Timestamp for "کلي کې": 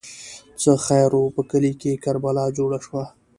1.51-2.01